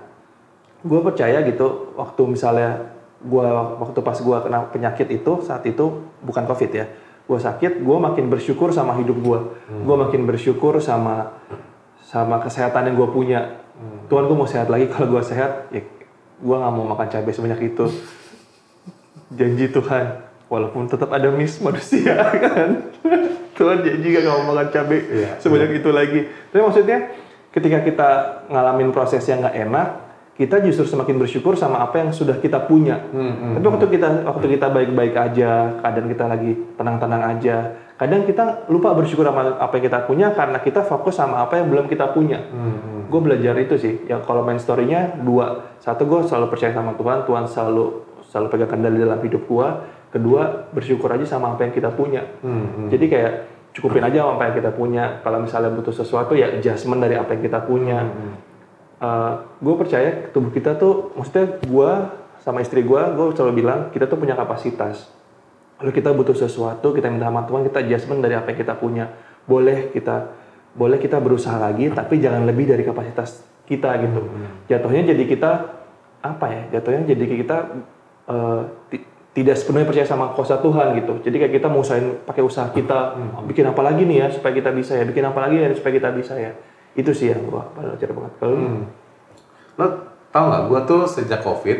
[0.86, 3.48] gue percaya gitu waktu misalnya gue
[3.82, 6.86] waktu pas gue kena penyakit itu saat itu bukan covid ya
[7.26, 9.38] gue sakit gue makin bersyukur sama hidup gue
[9.82, 11.34] gue makin bersyukur sama
[12.06, 13.40] sama kesehatan yang gue punya.
[14.06, 15.82] Tuhan gue mau sehat lagi kalau gue sehat ya
[16.40, 17.86] gue nggak mau makan cabai sebanyak itu.
[19.32, 22.14] Janji Tuhan walaupun tetap ada miss manusia
[22.44, 22.92] kan?
[23.56, 26.20] Tuhan janji gak mau makan cabai Iya, sebanyak itu lagi.
[26.52, 26.98] Tapi maksudnya
[27.50, 28.08] ketika kita
[28.52, 29.88] ngalamin proses yang nggak enak
[30.36, 33.00] kita justru semakin bersyukur sama apa yang sudah kita punya.
[33.56, 37.56] Tapi waktu kita waktu kita baik-baik aja kadang kita lagi tenang-tenang aja
[37.96, 41.72] kadang kita lupa bersyukur sama apa yang kita punya karena kita fokus sama apa yang
[41.72, 42.44] belum kita punya
[43.06, 43.94] gue belajar itu sih.
[44.10, 45.74] Ya kalau main story-nya dua.
[45.80, 47.24] Satu gue selalu percaya sama Tuhan.
[47.24, 47.84] Tuhan selalu
[48.26, 49.68] selalu pegang kendali dalam hidup gue
[50.10, 52.26] kedua bersyukur aja sama apa yang kita punya.
[52.90, 53.32] Jadi kayak
[53.76, 55.04] cukupin aja sama apa yang kita punya.
[55.20, 57.98] Kalau misalnya butuh sesuatu ya adjustment dari apa yang kita punya.
[59.60, 61.90] Gue percaya tubuh kita tuh maksudnya gue
[62.40, 65.12] sama istri gue gue selalu bilang kita tuh punya kapasitas.
[65.76, 69.12] Kalau kita butuh sesuatu kita minta sama Tuhan kita adjustment dari apa yang kita punya.
[69.44, 70.32] Boleh kita
[70.76, 74.20] boleh kita berusaha lagi tapi jangan lebih dari kapasitas kita gitu.
[74.68, 75.50] Jatuhnya jadi kita
[76.20, 77.56] apa ya jatuhnya jadi kita
[78.92, 81.20] ti- tidak sepenuhnya percaya sama kuasa Tuhan gitu.
[81.24, 84.70] Jadi kayak kita mau usahain pakai usaha kita bikin apa lagi nih ya supaya kita
[84.72, 86.52] bisa ya bikin apa lagi ya supaya kita bisa ya.
[86.96, 88.32] Itu sih yang gua belajar banget.
[88.40, 88.68] Kalau lu?
[89.76, 89.86] Lo
[90.32, 91.78] tau nggak, gue tuh sejak COVID,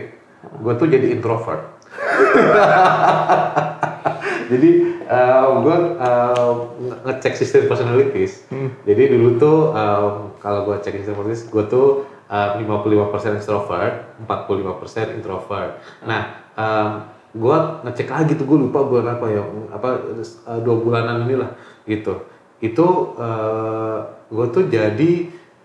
[0.65, 1.61] gue tuh jadi introvert.
[4.53, 4.71] jadi
[5.62, 5.77] gue
[7.07, 8.42] ngecek sistem personalities.
[8.83, 11.87] Jadi dulu tuh em, kalau gue cek sistem personalities, gue tuh
[12.27, 13.95] em, 55% extrovert,
[14.27, 15.79] 45% introvert.
[16.03, 16.23] Nah,
[17.37, 19.88] gue ngecek lagi tuh gue lupa bulan apa ya, apa
[20.23, 21.51] eh, dua bulanan inilah
[21.87, 22.27] gitu.
[22.59, 23.14] Itu
[24.27, 25.12] gue tuh jadi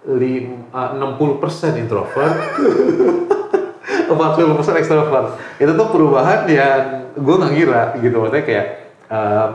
[0.01, 2.37] lim, eh, 60% introvert,
[4.11, 5.27] 40% extrovert.
[5.57, 8.15] Itu tuh perubahan yang gue nggak ngira gitu.
[8.21, 8.65] Maksudnya kayak
[9.11, 9.49] em,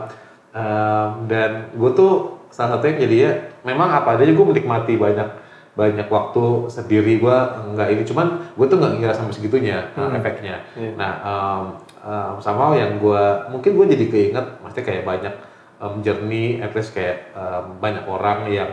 [0.53, 3.31] em, dan gue tuh salah satunya jadinya
[3.65, 5.29] memang apa adanya gue menikmati banyak
[5.77, 7.21] banyak waktu sendiri.
[7.21, 7.37] Gue
[7.77, 10.65] nggak ini cuman gue tuh nggak ngira sampai segitunya uh, efeknya.
[10.97, 11.63] Nah em,
[12.01, 15.33] em, sama yang gue mungkin gue jadi keinget maksudnya kayak banyak
[15.77, 18.71] em, journey at least kayak em, banyak orang yang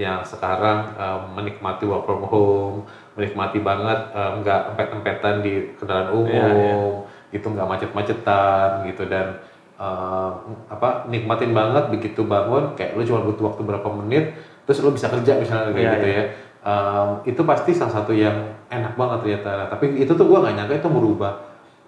[0.00, 2.88] yang sekarang em, menikmati work from home,
[3.20, 9.04] menikmati banget nggak empet-empetan di kendaraan umum, gitu nggak macet-macetan gitu.
[9.08, 9.44] Dan
[9.76, 10.32] em,
[10.72, 14.32] apa nikmatin banget begitu bangun kayak lu cuma butuh waktu berapa menit
[14.64, 16.24] terus lu bisa kerja misalnya kayak Iya, gitu ya.
[16.66, 18.34] Em, itu pasti salah satu yang
[18.66, 19.70] enak banget ternyata.
[19.70, 21.32] Tapi itu tuh gua nggak nyangka itu merubah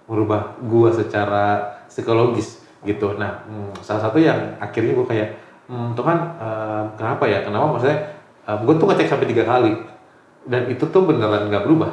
[0.07, 1.45] merubah gua secara
[1.91, 3.19] psikologis gitu.
[3.19, 5.35] Nah, hmm, salah satu yang akhirnya gua kayak
[5.67, 7.43] hmm, Tuhan em, kenapa ya?
[7.43, 7.99] Kenapa maksudnya
[8.47, 9.73] em, gua tuh ngecek sampai tiga kali
[10.47, 11.91] dan itu tuh beneran nggak berubah.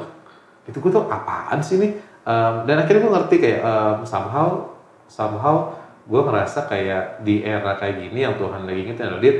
[0.71, 1.91] Itu gua tuh apaan sih nih?
[2.23, 4.71] Em, dan akhirnya gua ngerti kayak em, somehow
[5.11, 5.75] somehow
[6.07, 9.37] gue ngerasa kayak di era kayak gini yang Tuhan lagi ingetin adalah Dit,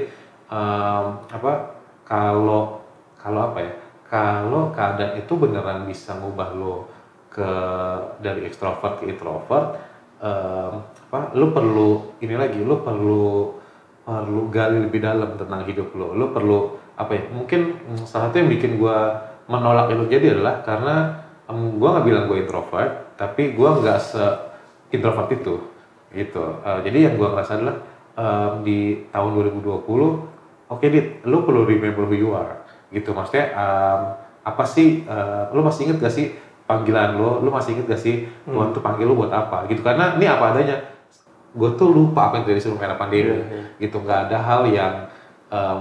[0.51, 1.53] em, apa
[2.03, 2.83] kalau
[3.15, 3.73] kalau apa ya
[4.07, 6.91] kalau keadaan itu beneran bisa ngubah lo
[7.31, 7.51] ke
[8.23, 9.79] dari ekstrovert ke introvert
[10.19, 13.27] em, apa lo perlu ini lagi lo perlu
[14.07, 16.15] perlu gali lebih dalam tentang hidup lo.
[16.15, 17.75] Lo perlu apa ya mungkin
[18.07, 18.99] salah satu yang bikin gue
[19.51, 20.95] menolak itu jadi adalah karena
[21.47, 24.25] em, gue nggak bilang gue introvert tapi gue nggak se
[24.91, 25.76] introvert itu
[26.17, 26.45] gitu.
[26.65, 27.77] Eh, jadi yang gue ngerasa adalah
[28.17, 28.79] em, di
[29.13, 29.85] tahun 2020
[30.67, 32.65] oke dit lu perlu remember who you are.
[32.89, 34.01] Gitu maksudnya em,
[34.43, 36.33] apa sih eh, lu masih inget gak sih
[36.65, 39.69] panggilan lo, lo masih inget gak sih Tuhan tuh panggil lo buat apa?
[39.69, 40.77] Gitu karena ini apa adanya.
[41.57, 43.33] Gue tuh lupa apa yang terjadi sebelum era pandemi.
[43.33, 43.63] Iya, iya.
[43.81, 44.95] gitu nggak ada hal yang
[45.53, 45.81] em,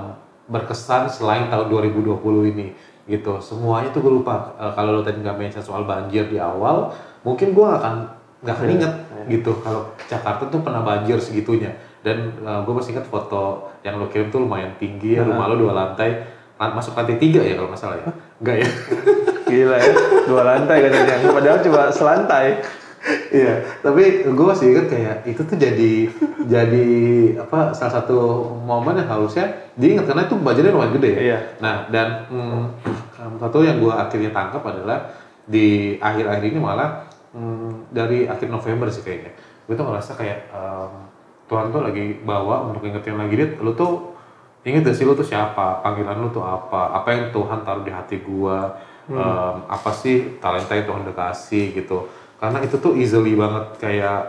[0.51, 2.67] berkesan selain tahun 2020 ini.
[3.05, 4.55] Gitu semuanya tuh gue lupa.
[4.59, 6.91] Eh, kalau lo tadi nggak mention soal banjir di awal
[7.25, 8.05] mungkin gue akan
[8.45, 8.93] nggak akan Iya, inget
[9.25, 9.51] gitu.
[9.65, 11.73] Kalau Jakarta tuh pernah banjir segitunya.
[12.05, 15.73] Dan gue masih inget foto yang lo kirim tuh lumayan tinggi ya rumah lo dua
[15.73, 16.21] lantai.
[16.61, 18.05] Lan- masuk lantai tiga ya kalau nggak salah ya?
[18.39, 18.67] Enggak ya?
[19.49, 19.93] Gila ya,
[20.29, 21.15] dua lantai katanya.
[21.33, 22.47] Padahal cuma selantai.
[23.29, 25.93] Iya, tapi gue masih inget kayak itu tuh jadi
[26.49, 26.87] jadi
[27.37, 30.09] apa salah satu momen yang harusnya diingat.
[30.09, 31.21] Karena itu budgetnya lumayan gede ya.
[31.21, 31.39] Iya.
[31.61, 32.61] Nah dan mm,
[33.37, 35.13] satu yang gue akhirnya tangkap adalah
[35.45, 37.05] di akhir-akhir ini malah
[37.35, 39.35] mm, dari akhir November sih kayaknya.
[39.67, 40.93] Gue tuh ngerasa kayak em,
[41.51, 44.15] Tuhan tuh lagi bawa untuk ingetin lagi dia, lu tuh
[44.65, 47.91] inget gak sih lu tuh siapa, panggilan lu tuh apa, apa yang Tuhan taruh di
[47.93, 48.79] hati gua,
[49.11, 51.75] em, apa sih talenta yang Tuhan udah kasih?
[51.75, 52.07] Gitu.
[52.39, 54.21] Karena itu tuh easily banget kayak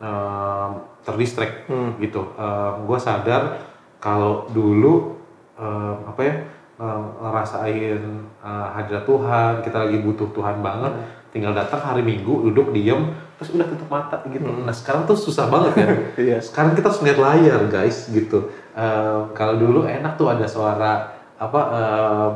[0.00, 0.70] em,
[1.02, 1.66] terdistract
[2.00, 2.22] gitu.
[2.38, 3.60] Em, gua sadar
[3.98, 5.18] kalau dulu
[5.58, 6.36] em, apa ya
[6.78, 8.02] ngerasain
[8.38, 10.94] eh, hadirat Tuhan, kita lagi butuh Tuhan banget,
[11.30, 14.48] tinggal datang hari Minggu duduk diem terus udah tutup mata gitu.
[14.48, 15.88] Nah sekarang tuh susah banget ya.
[16.26, 16.38] Iya.
[16.42, 18.50] Sekarang kita harus ngeliat layar guys gitu.
[18.74, 22.34] Em, kalau dulu enak tuh ada suara apa em,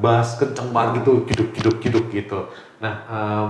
[0.00, 2.38] bass kenceng banget gitu, jeduk jeduk jeduk gitu.
[2.80, 3.48] Nah em,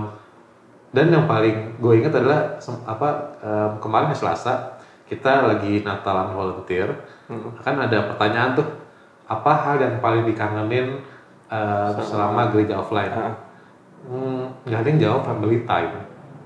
[0.91, 4.75] dan yang paling gue ingat adalah apa em, kemarin hari Selasa
[5.05, 6.89] kita lagi Natalan volunteer
[7.61, 8.65] kan ada pertanyaan tuh
[9.25, 11.01] apa hal yang paling dikangenin
[11.49, 13.33] eh, selama gereja offline Hmm,
[14.65, 15.93] nggak ada yang jawab family time.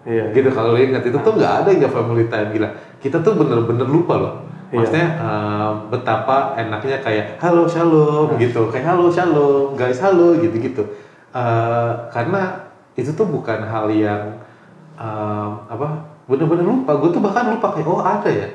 [0.07, 0.31] Iya.
[0.31, 2.49] gitu kalau lo ingat itu tuh nggak ada yang jawab family time.
[2.55, 2.69] Gila
[2.99, 4.35] kita tuh bener-bener lupa loh.
[4.69, 4.75] Iya.
[4.79, 8.69] maksudnya em, betapa enaknya kayak halo shalom gitu.
[8.71, 10.83] Kayak halo shalom guys halo gitu gitu
[12.09, 12.65] karena
[12.97, 14.39] itu tuh bukan hal yang
[14.95, 15.87] em, apa
[16.25, 16.95] bener-bener lupa.
[16.97, 18.47] Gue tuh bahkan lupa kayak oh ada ya?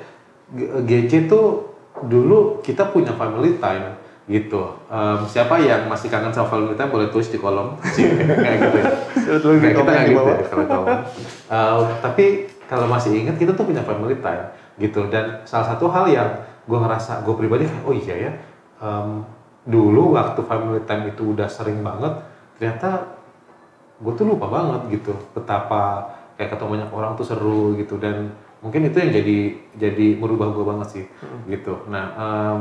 [0.54, 4.62] G- GC tuh dulu kita punya family time gitu.
[4.88, 7.76] Em, siapa yang masih kangen sama family time boleh tulis di kolom.
[8.44, 8.90] Kayak gitu ya.
[9.24, 11.02] Nggak, kita nggak gitu ya kalau ngomong.
[11.48, 12.24] Uh, tapi
[12.64, 14.48] kalau masih ingat kita tuh punya family time
[14.80, 15.06] gitu.
[15.12, 16.28] Dan salah satu hal yang
[16.64, 18.32] gue ngerasa gue pribadi kayak oh iya ya
[18.80, 19.20] em,
[19.68, 22.24] dulu waktu family time itu udah sering banget
[22.56, 23.04] ternyata
[24.00, 25.12] gue tuh lupa banget gitu.
[25.36, 26.08] Betapa
[26.40, 28.00] kayak ketemu banyak orang tuh seru gitu.
[28.00, 28.32] Dan
[28.64, 29.38] mungkin itu yang jadi
[29.76, 31.04] jadi merubah gue banget sih
[31.52, 31.84] gitu.
[31.92, 32.60] Nah em,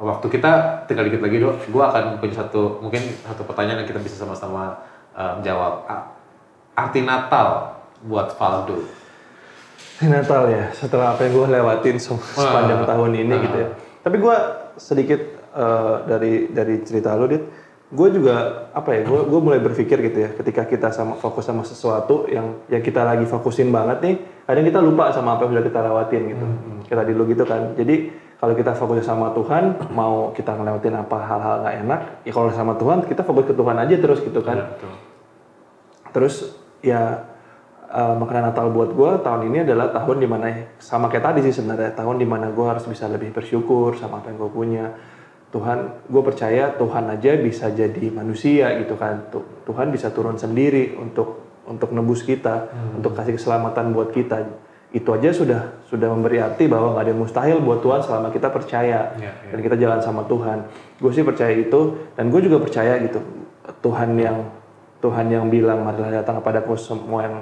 [0.00, 0.50] waktu kita
[0.88, 4.80] tinggal dikit lagi dok, gue akan punya satu mungkin satu pertanyaan yang kita bisa sama-sama
[5.12, 5.84] em, jawab.
[5.86, 6.08] A-
[6.72, 8.80] Arti Natal buat Valdo.
[10.00, 13.68] Natal ya, setelah apa yang gue lewatin se- sepanjang tahun ini gitu ya.
[14.00, 14.36] Tapi gue
[14.80, 15.20] sedikit
[15.52, 17.44] eh, dari dari cerita lo, Dit,
[17.92, 21.60] gue juga apa ya, gue gue mulai berpikir gitu ya, ketika kita sama fokus sama
[21.68, 24.14] sesuatu yang yang kita lagi fokusin banget nih,
[24.48, 26.46] kadang kita lupa sama apa yang sudah kita lewatin gitu.
[26.88, 27.76] Kita dulu gitu kan.
[27.76, 27.96] Jadi
[28.40, 32.72] kalau kita fokus sama Tuhan, mau kita ngelewatin apa hal-hal nggak enak, ya kalau sama
[32.80, 34.64] Tuhan kita fokus ke Tuhan aja terus gitu kan.
[34.64, 34.92] Betul.
[36.16, 36.34] Terus
[36.80, 37.28] ya
[37.92, 41.52] eh, makna Natal buat gue tahun ini adalah tahun di mana sama kayak tadi sih
[41.52, 44.86] sebenarnya tahun di mana gue harus bisa lebih bersyukur sama apa yang gue punya.
[45.50, 49.28] Tuhan, gue percaya Tuhan aja bisa jadi manusia gitu kan.
[49.34, 54.46] Tu- Tuhan bisa turun sendiri untuk untuk nebus kita, untuk kasih keselamatan buat kita.
[54.90, 58.50] Itu aja sudah sudah memberi arti bahwa nggak ada yang mustahil buat Tuhan selama kita
[58.50, 59.50] percaya Iya, iya.
[59.54, 60.66] dan kita jalan sama Tuhan.
[60.98, 63.22] Gue sih percaya itu dan gue juga percaya gitu
[63.82, 64.50] Tuhan yang
[65.00, 67.36] Tuhan yang bilang marilah datang kepadaku semua yang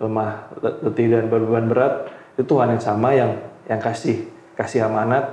[0.00, 0.48] lemah,
[0.80, 3.36] letih dan berbeban berat itu Tuhan yang sama yang
[3.68, 5.28] yang kasih kasih amanat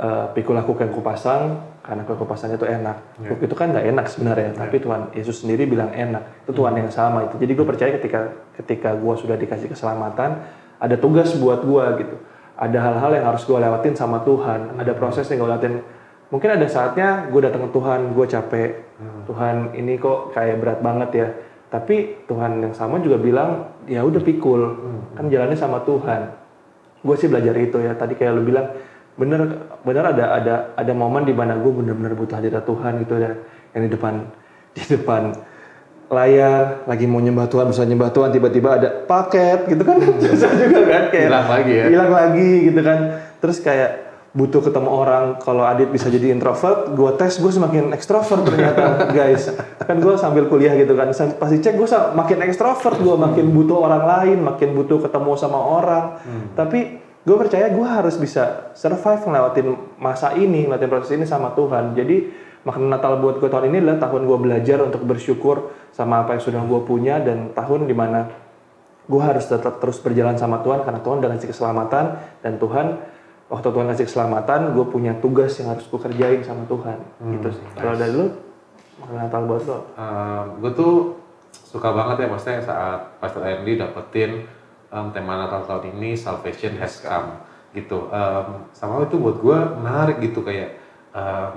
[0.00, 2.96] eh, pikul aku yang kupasang karena kau kupasangnya itu enak.
[3.26, 6.46] Kuk itu kan nggak enak sebenarnya, tapi Tuhan Yesus sendiri bilang enak.
[6.46, 7.34] Itu Tuhan yang sama itu.
[7.42, 8.20] Jadi gue percaya ketika
[8.54, 10.46] ketika gue sudah dikasih keselamatan,
[10.82, 12.16] ada tugas buat gue gitu.
[12.58, 14.74] Ada hal-hal yang harus gue lewatin sama Tuhan.
[14.82, 15.74] Ada proses yang gue lewatin.
[16.34, 18.70] Mungkin ada saatnya gue datang ke Tuhan, gue capek.
[19.30, 21.28] Tuhan ini kok kayak berat banget ya.
[21.70, 24.60] Tapi Tuhan yang sama juga bilang, ya udah pikul.
[25.14, 26.42] Kan jalannya sama Tuhan
[27.02, 28.70] gue sih belajar itu ya tadi kayak lu bilang
[29.18, 33.34] bener bener ada ada ada momen di mana gue bener-bener butuh hadirat Tuhan gitu ya
[33.74, 34.14] yang di depan
[34.72, 35.34] di depan
[36.12, 39.96] layar lagi mau nyembah Tuhan bisa nyembah Tuhan tiba-tiba ada paket gitu kan?
[40.22, 41.02] Susah juga kan?
[41.08, 41.84] Kayak Hilang lagi ya.
[41.88, 42.98] hilang lagi gitu kan?
[43.40, 43.90] Terus kayak
[44.32, 48.84] butuh ketemu orang kalau Adit bisa jadi introvert gue tes gue semakin ekstrovert ternyata
[49.16, 49.48] guys.
[49.82, 54.04] Kan gue sambil kuliah gitu kan pasti cek gue makin ekstrovert gue makin butuh orang
[54.04, 56.04] lain makin butuh ketemu sama orang.
[56.52, 56.80] Tapi
[57.22, 61.92] gue percaya gue harus bisa survive ngelewatin masa ini ngelewatin proses ini sama Tuhan.
[61.92, 62.16] Jadi
[62.62, 66.42] makna Natal buat gue tahun ini adalah tahun gue belajar untuk bersyukur sama apa yang
[66.42, 68.30] sudah gue punya dan tahun di mana
[69.10, 72.04] gue harus tetap terus berjalan sama Tuhan karena Tuhan udah ngasih keselamatan
[72.38, 72.86] dan Tuhan
[73.50, 76.98] waktu Tuhan ngasih keselamatan gue punya tugas yang harus gue kerjain sama Tuhan.
[77.18, 77.66] Gitu sih.
[77.74, 78.26] kalau dari lu
[79.02, 79.78] makna Natal buat lo
[80.62, 80.94] gue tuh
[81.50, 84.46] suka banget ya maksudnya saat Pastor Andy dapetin
[84.94, 88.06] um, tema Natal tahun ini Salvation has come gitu.
[88.12, 90.78] Um, sama itu buat gue menarik gitu kayak
[91.16, 91.52] um,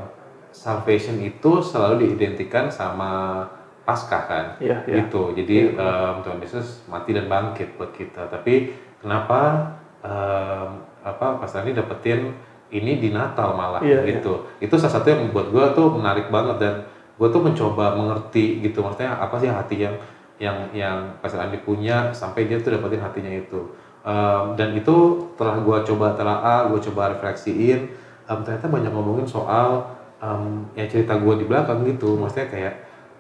[0.56, 3.44] salvation itu selalu diidentikan sama
[3.86, 4.46] Paskah kan?
[4.58, 5.06] Iya, iya.
[5.06, 5.36] gitu.
[5.36, 8.32] Jadi um, Tuhan Yesus mati dan bangkit buat kita.
[8.32, 9.70] Tapi kenapa
[10.02, 12.34] um, apa Pastor Andy dapetin
[12.74, 14.50] ini di Natal malah Iya, gitu?
[14.58, 18.82] Itu salah satu yang membuat gue tuh menarik banget dan gue tuh mencoba mengerti gitu.
[18.82, 19.96] Maksudnya apa sih hati yang
[20.42, 23.70] yang yang Pastor Andi punya sampai dia tuh dapetin hatinya itu.
[24.02, 27.86] Um, dan itu telah gue coba telaah gue coba refleksiin.
[28.26, 29.94] Um, ternyata banyak ngomongin soal
[30.26, 32.74] um, ya cerita gue di belakang gitu maksudnya kayak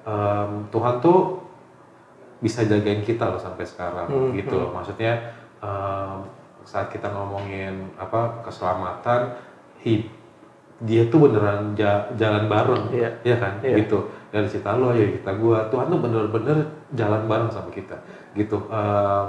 [0.03, 1.45] um, Tuhan tuh
[2.37, 6.25] bisa jagain kita loh sampai sekarang Hmm, gitu loh maksudnya um,
[6.65, 9.37] saat kita ngomongin apa keselamatan
[9.79, 10.09] hid
[10.81, 13.09] dia tuh beneran ja- jalan bareng Iya.
[13.23, 13.79] ya kan Iya.
[13.79, 16.57] gitu dari cerita lo ya cerita gua Tuhan tuh bener-bener
[16.91, 17.95] jalan bareng sama kita
[18.33, 19.27] gitu Em,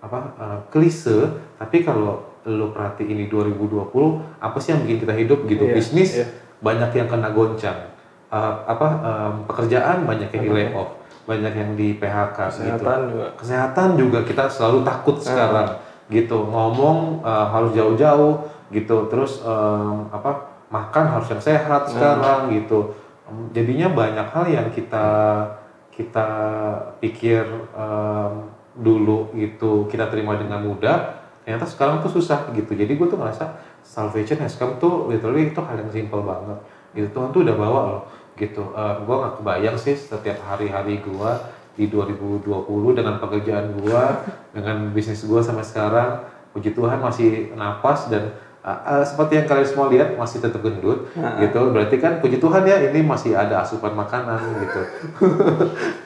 [0.00, 1.28] apa eh, klise
[1.60, 3.92] tapi kalau lo perhatiin di 2020
[4.40, 6.26] apa sih yang bikin kita hidup gitu Iya, bisnis iya.
[6.60, 7.90] Banyak yang kena goncang.
[8.30, 12.82] Eh, apa em, pekerjaan banyak yang di layoff banyak yang di PHK gitu.
[12.82, 13.26] Kesehatan juga.
[13.38, 15.78] Kesehatan juga kita selalu takut sekarang
[16.10, 16.38] gitu.
[16.50, 19.06] Ngomong uh, harus jauh-jauh gitu.
[19.06, 22.98] Terus um, apa makan harus yang sehat sekarang gitu.
[23.30, 25.06] Um, jadinya banyak hal yang kita
[25.94, 26.28] kita
[26.98, 27.46] pikir
[27.78, 32.74] um, dulu gitu kita terima dengan mudah ternyata sekarang tuh susah gitu.
[32.74, 36.58] Jadi gue tuh ngerasa salvation has come tuh literally itu hal yang simple banget.
[36.94, 38.02] Gitu Tuhan tuh udah bawa loh.
[38.38, 38.62] Gitu.
[39.04, 41.30] Gue nggak kebayang sih setiap hari-hari gue
[41.78, 42.44] di 2020
[42.92, 44.02] dengan pekerjaan gue
[44.56, 48.34] dengan bisnis gue sampai sekarang puji Tuhan masih napas dan
[48.66, 51.08] uh, uh, seperti yang kalian semua lihat masih tetap gendut.
[51.14, 51.60] Gitu.
[51.70, 54.82] Berarti kan puji Tuhan ya ini masih ada asupan makanan gitu.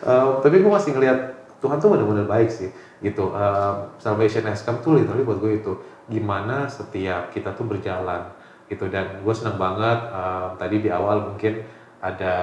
[0.05, 1.35] Uh, tapi gue masih ngelihat
[1.65, 2.69] Tuhan tuh benar-benar baik sih
[3.05, 3.31] gitu.
[3.37, 5.73] Um, salvation has come tuh literally buat gue itu.
[6.09, 8.33] Gimana setiap kita tuh berjalan.
[8.67, 8.89] Gitu.
[8.89, 11.61] Dan gue senang banget um, tadi di awal mungkin
[12.01, 12.35] ada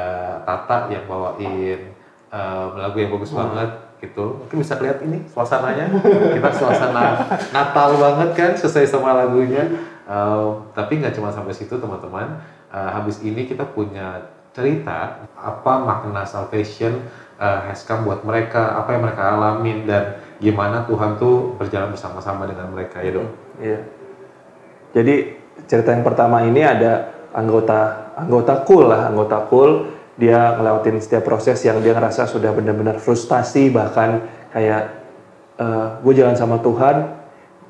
[0.46, 1.94] Tata yang bawain
[2.30, 3.70] um, lagu yang bagus banget
[4.02, 4.46] gitu.
[4.46, 5.90] Mungkin bisa lihat ini suasananya.
[6.38, 9.66] Kita suasana Natal banget kan sesuai sama lagunya.
[10.06, 12.42] Um, tapi nggak cuma sampai situ teman-teman.
[12.70, 17.08] Uh, habis ini kita punya cerita apa makna salvation
[17.40, 22.50] uh, has come buat mereka apa yang mereka alamin dan gimana Tuhan tuh berjalan bersama-sama
[22.50, 23.30] dengan mereka ya dong
[23.62, 23.80] Iya.
[24.92, 25.38] Jadi
[25.70, 31.62] cerita yang pertama ini ada anggota anggota cool lah, anggota cool dia ngelewatin setiap proses
[31.64, 35.00] yang dia ngerasa sudah benar-benar frustasi bahkan kayak
[36.02, 37.22] gue jalan sama Tuhan,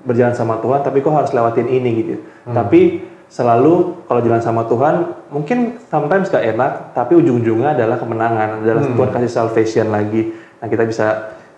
[0.08, 2.16] berjalan sama Tuhan tapi kok harus lewatin ini gitu.
[2.50, 4.96] Tapi selalu kalau jalan sama Tuhan
[5.30, 10.32] mungkin sometimes gak enak tapi ujung-ujungnya adalah kemenangan adalah Tuhan kasih salvation lagi.
[10.64, 11.08] Nah kita bisa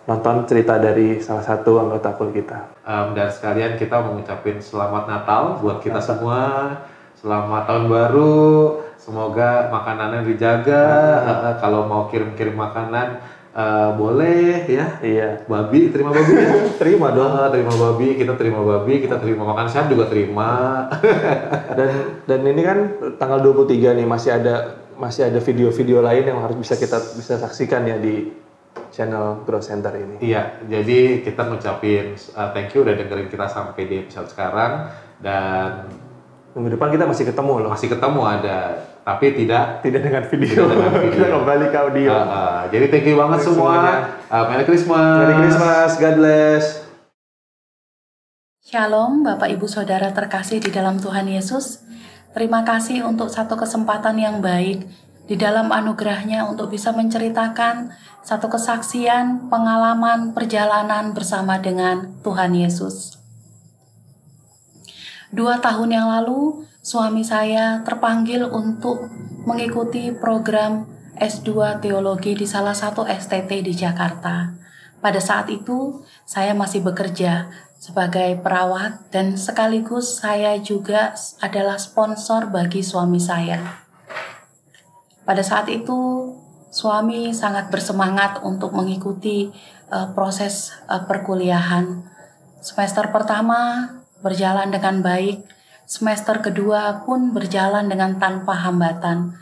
[0.03, 2.75] nonton cerita dari salah satu anggota cool kita.
[2.83, 6.75] Um, dan sekalian kita mengucapin selamat Natal buat kita semua.
[7.23, 8.43] Selamat tahun baru.
[8.99, 10.85] Semoga makanannya dijaga.
[11.23, 13.23] Uh, kalau mau kirim-kirim makanan
[13.55, 14.99] uh, boleh ya.
[14.99, 15.47] Iya.
[15.47, 16.31] babi terima babi.
[16.35, 16.51] Ya
[16.83, 17.31] Terima dong.
[17.31, 18.19] Ah, terima babi.
[18.19, 20.51] Kita terima babi kita terima makan sehat juga terima.
[21.79, 22.77] Dan dan ini kan
[23.15, 27.87] tanggal 23 nih masih ada masih ada video-video lain yang harus bisa kita bisa saksikan
[27.87, 28.42] ya di
[28.93, 30.21] channel Grow Center ini.
[30.21, 35.89] Iya, jadi kita ngucapin uh, thank you udah dengerin kita sampai di episode sekarang dan
[36.53, 37.69] Minggu depan kita masih ketemu loh.
[37.73, 39.81] masih ketemu ada, tapi tidak.
[39.81, 40.69] Tidak dengan video.
[40.69, 41.17] Tidak dengan video.
[41.17, 42.13] kita kembali ke audio.
[42.13, 43.73] uh, uh, jadi thank you banget Thank you semua.
[43.73, 43.95] semuanya.
[44.29, 45.17] Uh, Merry Christmas.
[45.17, 46.63] Merry Christmas, God bless.
[48.61, 51.81] Shalom, Bapak Ibu Saudara terkasih di dalam Tuhan Yesus.
[52.37, 54.85] Terima kasih untuk satu kesempatan yang baik
[55.23, 63.19] di dalam anugerahnya untuk bisa menceritakan satu kesaksian, pengalaman, perjalanan bersama dengan Tuhan Yesus.
[65.33, 69.09] Dua tahun yang lalu, suami saya terpanggil untuk
[69.43, 70.87] mengikuti program
[71.19, 74.55] S2 Teologi di salah satu STT di Jakarta.
[75.03, 81.11] Pada saat itu, saya masih bekerja sebagai perawat dan sekaligus saya juga
[81.43, 83.82] adalah sponsor bagi suami saya.
[85.23, 86.31] Pada saat itu,
[86.73, 89.47] suami sangat bersemangat untuk mengikuti
[89.87, 92.03] eh, proses eh, perkuliahan.
[92.59, 93.87] Semester pertama
[94.23, 95.43] berjalan dengan baik,
[95.83, 99.35] semester kedua pun berjalan dengan tanpa hambatan.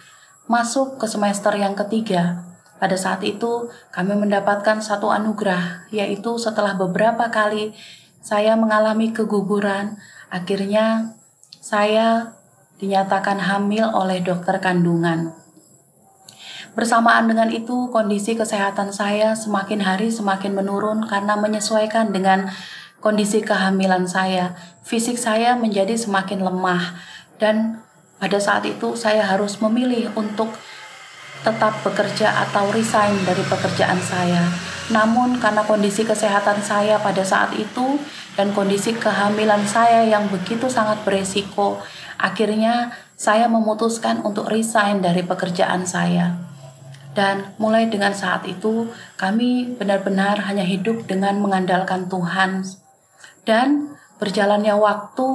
[0.51, 2.43] masuk ke semester yang ketiga.
[2.75, 7.71] Pada saat itu, kami mendapatkan satu anugerah, yaitu setelah beberapa kali
[8.19, 9.95] saya mengalami keguguran,
[10.27, 11.15] akhirnya
[11.63, 12.35] saya
[12.83, 15.40] dinyatakan hamil oleh dokter kandungan.
[16.71, 22.47] Bersamaan dengan itu, kondisi kesehatan saya semakin hari semakin menurun karena menyesuaikan dengan
[23.03, 24.55] kondisi kehamilan saya.
[24.87, 26.95] Fisik saya menjadi semakin lemah,
[27.43, 27.83] dan
[28.23, 30.47] pada saat itu saya harus memilih untuk
[31.41, 34.45] tetap bekerja atau resign dari pekerjaan saya.
[34.93, 37.97] Namun karena kondisi kesehatan saya pada saat itu
[38.37, 41.81] dan kondisi kehamilan saya yang begitu sangat beresiko,
[42.21, 46.50] akhirnya saya memutuskan untuk resign dari pekerjaan saya.
[47.11, 48.87] Dan mulai dengan saat itu,
[49.19, 52.63] kami benar-benar hanya hidup dengan mengandalkan Tuhan.
[53.43, 55.27] Dan berjalannya waktu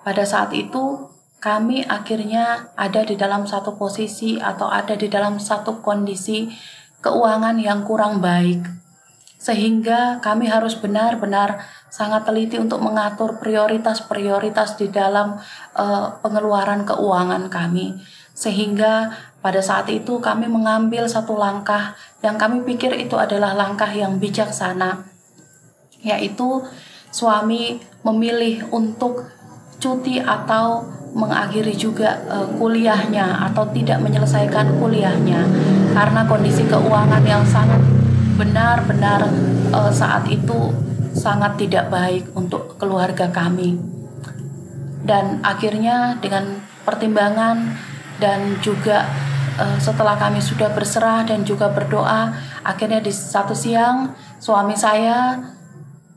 [0.00, 1.10] pada saat itu
[1.44, 6.48] kami akhirnya ada di dalam satu posisi atau ada di dalam satu kondisi
[7.04, 8.64] keuangan yang kurang baik.
[9.36, 11.60] Sehingga kami harus benar-benar
[11.92, 15.36] sangat teliti untuk mengatur prioritas-prioritas di dalam
[15.76, 18.00] uh, pengeluaran keuangan kami.
[18.34, 24.18] Sehingga pada saat itu kami mengambil satu langkah yang kami pikir itu adalah langkah yang
[24.18, 25.06] bijaksana,
[26.02, 26.66] yaitu
[27.14, 29.30] suami memilih untuk
[29.78, 30.82] cuti atau
[31.14, 35.46] mengakhiri juga uh, kuliahnya atau tidak menyelesaikan kuliahnya
[35.94, 37.78] karena kondisi keuangan yang sangat
[38.34, 39.30] benar-benar
[39.70, 40.74] uh, saat itu
[41.14, 43.78] sangat tidak baik untuk keluarga kami.
[45.04, 47.78] Dan akhirnya dengan pertimbangan
[48.18, 49.06] dan juga
[49.58, 55.38] uh, setelah kami sudah berserah dan juga berdoa, akhirnya di satu siang suami saya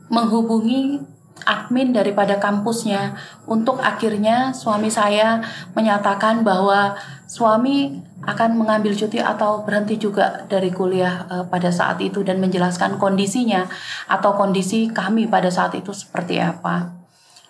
[0.08, 1.00] menghubungi
[1.46, 3.14] admin daripada kampusnya
[3.46, 5.40] untuk akhirnya suami saya
[5.72, 6.98] menyatakan bahwa
[7.30, 12.98] suami akan mengambil cuti atau berhenti juga dari kuliah uh, pada saat itu dan menjelaskan
[12.98, 13.70] kondisinya
[14.10, 16.97] atau kondisi kami pada saat itu seperti apa.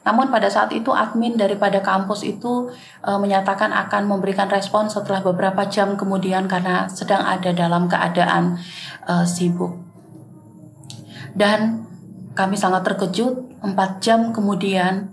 [0.09, 2.73] Namun pada saat itu admin daripada kampus itu
[3.05, 8.57] e, menyatakan akan memberikan respon setelah beberapa jam kemudian karena sedang ada dalam keadaan
[9.05, 9.77] e, sibuk.
[11.37, 11.85] Dan
[12.33, 15.13] kami sangat terkejut, 4 jam kemudian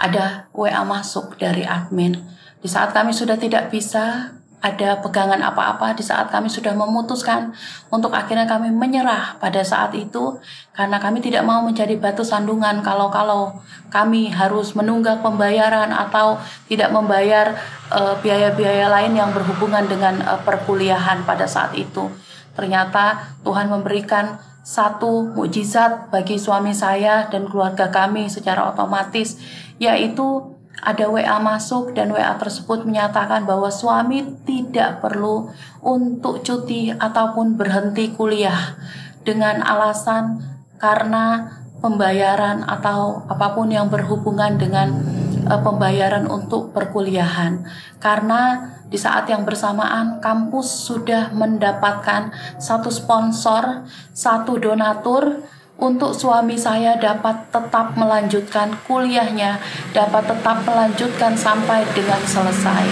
[0.00, 2.16] ada WA masuk dari admin.
[2.64, 7.48] Di saat kami sudah tidak bisa ada pegangan apa-apa di saat kami sudah memutuskan
[7.88, 10.36] untuk akhirnya kami menyerah pada saat itu
[10.76, 13.56] karena kami tidak mau menjadi batu sandungan kalau-kalau
[13.88, 16.36] kami harus menunggak pembayaran atau
[16.68, 17.56] tidak membayar
[17.88, 22.12] eh, biaya-biaya uh, lain yang berhubungan dengan uh, perkuliahan pada saat itu.
[22.52, 29.40] Ternyata Tuhan memberikan satu mukjizat bagi suami saya dan keluarga kami secara otomatis
[29.80, 35.52] yaitu ada WA masuk dan WA tersebut menyatakan bahwa suami tidak perlu
[35.84, 38.76] untuk cuti ataupun berhenti kuliah
[39.20, 40.40] dengan alasan
[40.80, 45.00] karena pembayaran atau apa pun yang berhubungan dengan
[45.48, 47.64] uh, pembayaran untuk perkuliahan.
[48.00, 55.44] Karena di saat yang bersamaan kampus sudah mendapatkan satu sponsor, satu donatur
[55.80, 59.56] untuk suami saya dapat tetap melanjutkan kuliahnya,
[59.96, 62.84] dapat tetap melanjutkan sampai dengan selesai.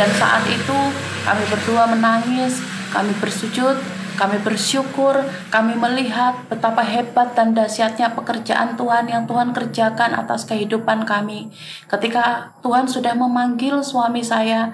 [0.00, 0.78] Dan saat itu
[1.22, 3.76] kami berdua menangis, kami bersujud,
[4.16, 11.08] kami bersyukur, kami melihat betapa hebat dan dahsyatnya pekerjaan Tuhan yang Tuhan kerjakan atas kehidupan
[11.08, 11.52] kami.
[11.88, 14.72] Ketika Tuhan sudah memanggil suami saya,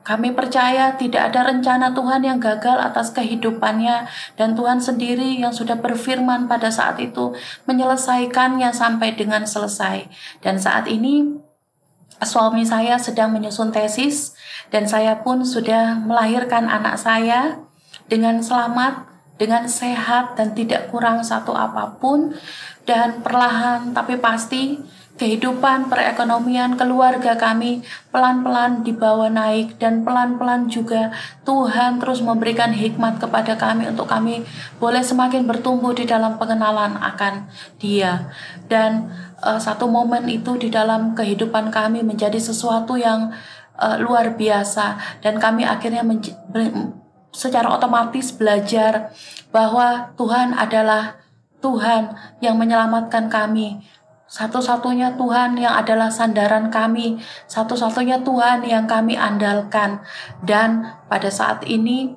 [0.00, 4.08] kami percaya tidak ada rencana Tuhan yang gagal atas kehidupannya
[4.40, 7.36] dan Tuhan sendiri yang sudah berfirman pada saat itu
[7.68, 10.08] menyelesaikannya sampai dengan selesai.
[10.40, 11.36] Dan saat ini
[12.24, 14.32] suami saya sedang menyusun tesis
[14.72, 17.60] dan saya pun sudah melahirkan anak saya
[18.08, 19.04] dengan selamat,
[19.36, 22.32] dengan sehat dan tidak kurang satu apa pun
[22.88, 24.80] dan perlahan tapi pasti
[25.20, 31.12] kehidupan perekonomian keluarga kami pelan-pelan dibawa naik dan pelan-pelan juga
[31.44, 34.48] Tuhan terus memberikan hikmat kepada kami untuk kami
[34.80, 38.32] boleh semakin bertumbuh di dalam pengenalan akan Dia.
[38.64, 39.12] Dan
[39.44, 43.28] uh, satu momen itu di dalam kehidupan kami menjadi sesuatu yang
[43.76, 46.00] uh, luar biasa dan kami akhirnya
[47.28, 49.12] secara otomatis belajar
[49.52, 51.20] bahwa Tuhan adalah
[51.60, 53.84] Tuhan yang menyelamatkan kami
[54.30, 57.18] satu-satunya Tuhan yang adalah sandaran kami,
[57.50, 60.06] satu-satunya Tuhan yang kami andalkan.
[60.46, 62.14] Dan pada saat ini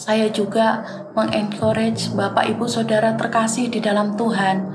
[0.00, 0.80] saya juga
[1.12, 4.72] mengencourage Bapak Ibu Saudara terkasih di dalam Tuhan.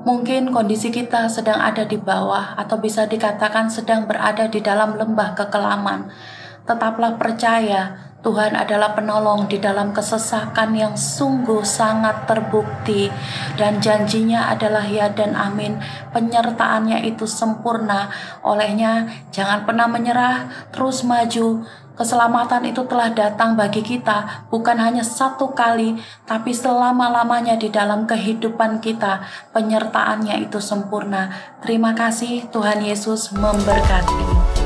[0.00, 5.36] Mungkin kondisi kita sedang ada di bawah atau bisa dikatakan sedang berada di dalam lembah
[5.36, 6.08] kekelaman.
[6.64, 13.08] Tetaplah percaya Tuhan adalah penolong di dalam kesesakan yang sungguh sangat terbukti
[13.56, 15.80] dan janjinya adalah ya dan amin.
[16.12, 18.12] Penyertaannya itu sempurna.
[18.44, 21.64] Olehnya jangan pernah menyerah terus maju.
[21.96, 28.84] Keselamatan itu telah datang bagi kita bukan hanya satu kali tapi selama-lamanya di dalam kehidupan
[28.84, 29.24] kita.
[29.56, 31.32] Penyertaannya itu sempurna.
[31.64, 34.59] Terima kasih Tuhan Yesus memberkati